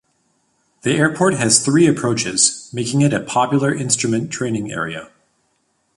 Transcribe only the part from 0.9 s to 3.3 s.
airport has three approaches, making it a